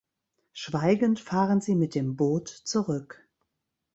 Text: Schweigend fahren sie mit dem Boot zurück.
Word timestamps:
Schweigend 0.51 1.19
fahren 1.19 1.61
sie 1.61 1.75
mit 1.75 1.93
dem 1.93 2.15
Boot 2.15 2.47
zurück. 2.47 3.23